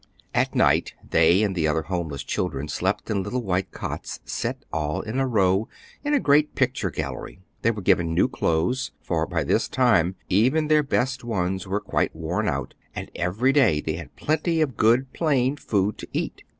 [0.33, 5.01] At night they and the other homeless children slept in little white cots set all
[5.01, 5.69] in a row
[6.03, 7.39] in a great picture gallery.
[7.61, 12.15] They were given new clothes, for by this time even their best ones were quite
[12.15, 16.41] worn out, and every day they had plenty of good plain food to eat.